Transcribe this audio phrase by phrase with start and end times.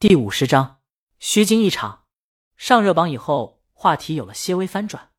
[0.00, 0.78] 第五十章，
[1.18, 2.04] 虚惊一场。
[2.56, 5.10] 上热榜以后，话题有了些微翻转。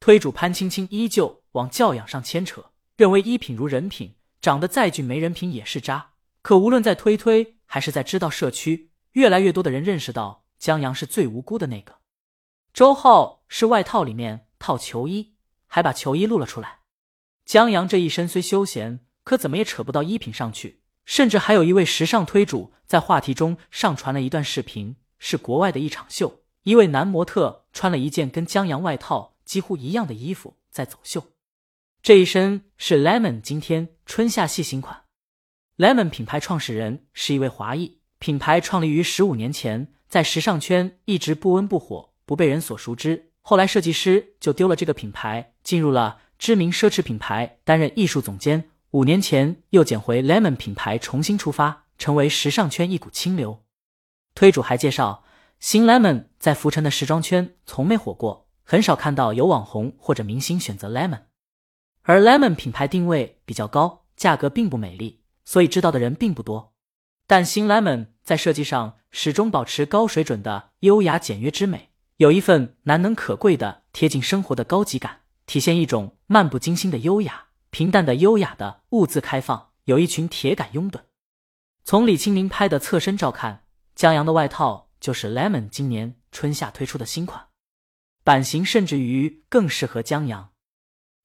[0.00, 6.14] 推主潘青青依旧往教养上牵扯，认为衣品如人品，长得再俊没人品也是渣。
[6.42, 12.00] 可无论在推推还是在知道社区，越来越多的人认识到江阳是最无辜的那个。
[12.72, 15.36] 周浩是外套里面套球衣，
[15.68, 16.80] 还把球衣露了出来。
[17.44, 20.82] 江阳这一身虽休闲，可怎么也扯不到衣品上去。
[21.04, 31.24] 甚至还有一位时尚推主在话题中上传了一段视频，是国外的一场秀，一位男模特穿了一件跟江阳外套几乎一样的衣服在走秀。
[32.02, 35.04] 这一身是 Lemon 今天春夏系新款。
[35.76, 43.32] Lemon 品牌创始人是一位华裔，品牌创立于十五年前，在时尚圈一直不温不火，不被人所熟知。
[43.40, 48.70] 后来设计师就丢了这个品牌，进入了知名奢侈品牌担任艺术总监。
[48.94, 53.64] 五年前又捡回 Lemon 品牌，重新出发，成为时尚圈一股清流。
[54.36, 55.24] 推主还介绍，
[55.58, 61.22] 新 Lemon 在浮沉的时装圈从没火过，很少看到有网红或者明星选择 Lemon。
[62.02, 66.72] 而 Lemon 品牌定位比较高，价格并不美丽，所以知道的人并不多。
[67.26, 77.46] 但新 Lemon 在设计上始终保持高水准的优雅简约之美，有一份难能可贵的贴近生活的高级感，体现一种漫不经心的优雅。
[77.74, 81.00] 平淡的、优雅的，兀自开放，有一群铁杆拥趸。
[81.82, 83.64] 从李青明拍的侧身照看，
[83.96, 87.48] 江阳的外套就是 Lemon 今年春夏推出的新款，
[88.22, 90.52] 版型甚至于更适合江阳。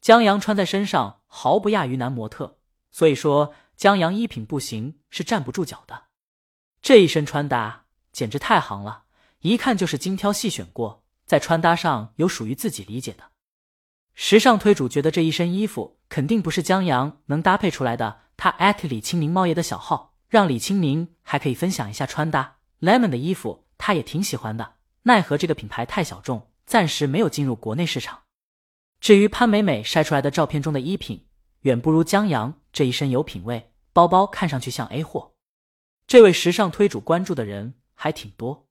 [0.00, 2.60] 江阳穿在身上毫不亚于男模特，
[2.92, 6.04] 所以说江阳衣品不行是站不住脚的。
[6.80, 9.06] 这一身穿搭简直太行了，
[9.40, 13.32] 一看就是精挑细选过，在穿搭上有属于自己理解的。
[14.18, 22.56] 时尚推主觉得这一身衣服肯定不是江阳能搭配出来的，他艾特李清明猫爷的小号，让李清明还可以分享一下穿搭。
[22.80, 28.22] Lemon 的衣服他也挺喜欢的，奈何这个品牌太小众，暂时没有进入国内市场。
[29.00, 31.26] 至于潘美美晒出来的照片中的衣品，
[31.60, 35.34] 远不如江阳这一身有品位，包包看上去像 A 货。
[36.06, 38.66] 这位时尚推主关注的人还挺多，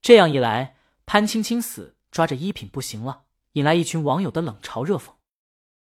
[0.00, 3.24] 这样一来，潘青青死抓着衣品不行了。
[3.52, 5.14] 引来一群网友的冷嘲热讽，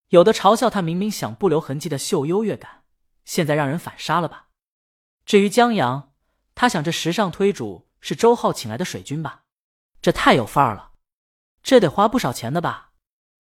[0.09, 2.83] 有的嘲笑他明明想不留痕迹的秀优越感，
[3.23, 4.47] 现在让人反杀了吧？
[5.25, 6.13] 至于江阳，
[6.53, 9.43] 他想这时尚推主是周浩请来的水军吧？
[10.01, 10.91] 这太有范儿了，
[11.63, 12.91] 这得花不少钱的吧？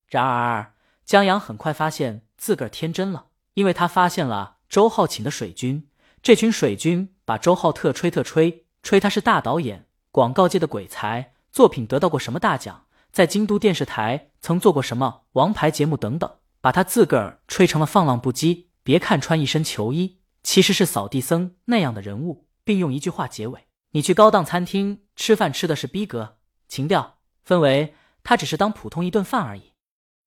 [0.07, 0.73] 然而
[1.05, 5.87] 江阳很快发现自个儿天真了，因为他发现了周浩请的水军，
[6.23, 12.84] 这群水军把周浩特吹特吹，吹他是大导演，广告界的鬼才，作品得到过什么大奖？
[13.15, 18.65] 在京都电视台曾做过什么王牌节目等等，把他自个儿吹成了放浪不羁。
[18.83, 29.71] 别看穿一身球衣，其实是扫地僧那样的人物，并用一句话结尾：你去高档餐厅吃饭吃的是逼格、情调、氛围，他只是当普通一顿饭而已。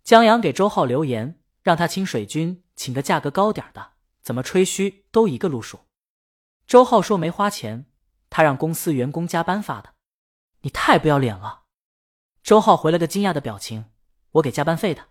[0.03, 3.91] 江阳给周浩留言，让他请水军，请个价格高点的，
[4.23, 5.81] 怎么吹嘘都一个路数。
[6.67, 7.85] 周浩说没花钱，
[8.31, 9.91] 他让公司员工加班发的。
[10.63, 11.65] 你太不要脸了。
[12.49, 13.91] 周浩回了个惊讶的表情
[14.33, 15.09] ：“我给加班费的。”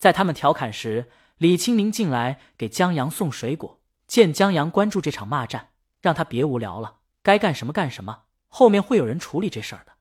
[0.00, 3.82] 在他们调侃时，李清明进来给江阳送水果。
[4.06, 9.92] 见江阳关注这场骂战，让他别无聊了，该干什么干什么，后面会有人处理这事儿的。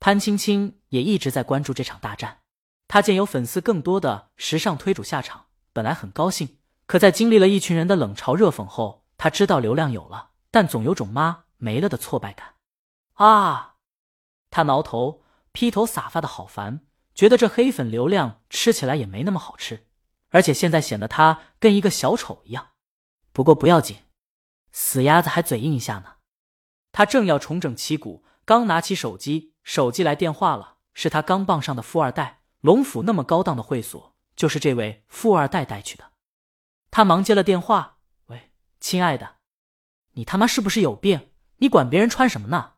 [0.00, 2.38] 潘青青也一直在关注这场大战。
[2.88, 12.54] 他见有粉丝更多的时尚推主下场，本来很高兴，可在经历了一群人的冷嘲热讽后，他知道流量有了，但总有种妈没了的挫败感。
[13.16, 13.74] 啊！
[14.48, 15.21] 他挠头。
[15.52, 16.80] 披头散发的好烦，
[17.14, 19.86] 觉得这黑粉流量吃起来也没那么好吃，
[20.30, 22.70] 而且现在显得他跟一个小丑一样。
[23.32, 23.98] 不过不要紧，
[24.72, 26.16] 死鸭子还嘴硬一下呢。
[26.90, 32.40] 他正要重整旗鼓，刚拿起手机，手机来电话了，是他刚傍上的富二代。
[32.60, 36.12] 龙府那么高档的会所，就是这位富二代带去的。
[36.90, 39.36] 他忙接了电话：“喂，亲爱的，
[40.12, 41.30] 你他妈是不是有病？
[41.56, 42.74] 你管别人穿什么呢？”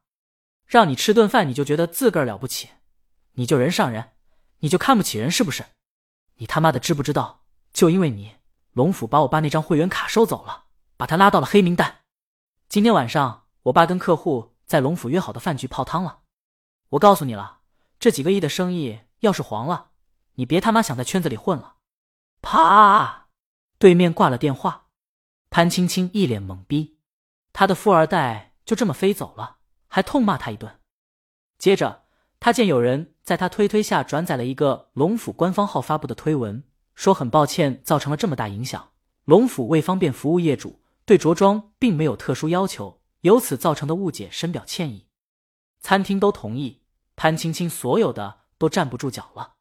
[0.67, 2.71] 让你吃顿饭，你就觉得自个儿了不起？
[3.33, 4.13] 你就人上人，
[4.61, 5.65] 你就看不起人是不是？
[6.37, 7.45] 你他妈的知不知道？
[7.73, 8.37] 就因为你，
[8.73, 10.65] 龙府把我爸那张会员卡收走了，
[10.97, 11.99] 把他拉到了黑名单。
[12.69, 16.21] 今天晚上，我爸跟客户在龙府约好的饭局泡汤了。
[16.91, 17.61] 我告诉你了，
[17.99, 19.91] 这几个亿的生意要是黄了，
[20.35, 21.77] 你别他妈想在圈子里混了。
[22.41, 23.29] 啪！
[23.79, 24.87] 对面挂了电话，
[25.51, 26.99] 潘青青一脸懵逼，
[27.53, 29.59] 他的富二代就这么飞走了。
[29.95, 30.81] 还痛骂他一顿，
[31.57, 32.03] 接着
[32.41, 36.65] 他见有人在他推推下转载了一个龙府官方号发布的推文，
[36.97, 38.91] 说很抱歉造成了这么大影响。
[39.25, 45.07] 龙府为方便服务业主，对着装并没有特殊要求，由此造成的误解深表歉意。
[45.79, 46.83] 餐厅都同意，
[47.15, 49.53] 潘青青所有的都站不住脚了。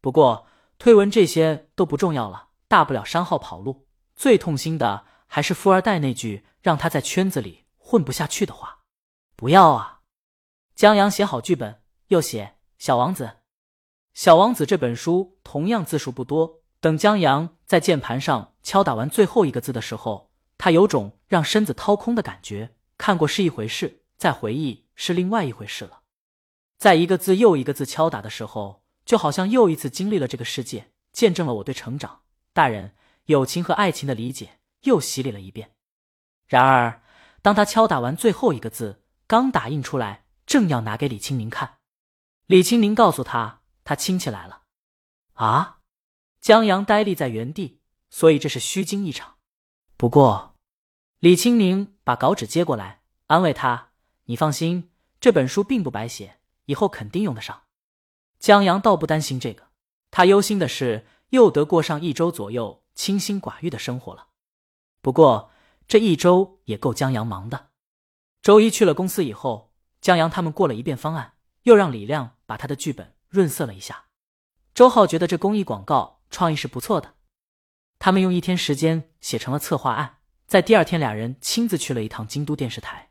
[0.00, 0.48] 不过
[0.80, 3.86] 推文这些都不重要了，大不了删号跑路。
[4.16, 8.78] 最痛心的还是富二代那句让他在圈子里混不下去的话
[9.40, 10.02] ：“不要啊！”
[10.76, 12.44] 江阳写好剧本，又写
[12.76, 13.24] 《小王子》。
[14.12, 16.60] 《小王子》这本书同样字数不多。
[16.78, 22.76] 等江阳在键盘上敲打完最后一个字的时候，他有种让身子掏空的感觉。
[22.98, 26.02] 看过是一回事，再回忆是另外一回事了。
[26.76, 32.20] 在一个字又一个字敲打的时候，就好像又一次经历了这个世界，见证了我对成长、
[32.52, 32.94] 大人、
[33.24, 35.70] 友情和爱情的理解，又洗礼了一遍。
[36.46, 37.00] 然而，
[37.40, 38.99] 当他敲打完最后一个字，
[39.30, 41.78] 刚打印出来，正要拿给李青宁看，
[42.46, 44.62] 李青宁告诉他，他亲戚来了。
[45.34, 45.78] 啊！
[46.40, 47.80] 江阳呆立在原地，
[48.10, 49.36] 所以这是虚惊一场。
[49.96, 50.56] 不过，
[51.20, 53.92] 李青宁把稿纸接过来，安慰他
[54.26, 54.90] ：“你放心，
[55.20, 57.62] 这本书并不白写，以后肯定用得上。”
[58.40, 59.68] 江阳倒不担心这个，
[60.10, 64.26] 他忧心的是又得过上一周左右清心寡欲的生活了。
[65.00, 65.52] 不过
[65.86, 67.69] 这一周也够江阳忙的。
[68.42, 74.06] 周一去了公司以后，江阳他们过了一遍方案，又让李亮把他的剧本润色了一下。
[74.74, 76.18] 周浩觉得这公益广告。
[76.32, 77.14] 创意是不错的，
[77.98, 83.10] 他们用一天时间写成了策划案，在第二天，俩人亲自去了一趟京都电视台。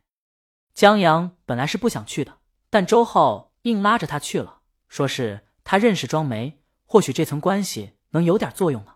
[0.74, 2.38] 江阳本来是不想去的，
[2.70, 8.96] 但周浩硬拉着他去了，说是他认识庄梅，或许这层关系能有点作用呢。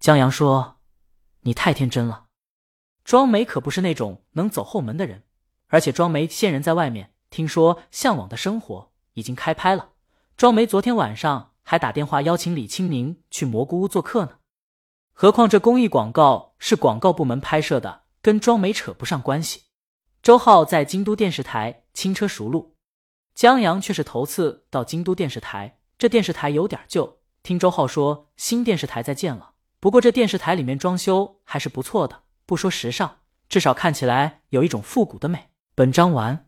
[0.00, 0.80] 江阳说
[1.42, 2.26] ：“你太天真了，
[3.04, 5.22] 庄梅可不是那种能走后门的人，
[5.74, 8.80] 而且庄梅现人在外面，听说《向往的生活》
[9.14, 9.88] 已经开拍了。
[10.36, 14.32] 庄梅昨天晚上。”还打电话邀请李青宁去蘑菇屋做客呢，
[15.14, 19.62] 何况这公益广告是广告部门拍摄的，跟庄梅扯不上关系。
[20.22, 22.76] 周浩在京都电视台轻车熟路，
[23.34, 25.78] 江阳却是头次到京都电视台。
[25.96, 35.48] 这电视台有点旧，听周浩说新电视台在建了，不过这电视台里面装修还是不错的，不说时尚，至少看起来有一种复古的美。
[35.76, 36.46] 本章完。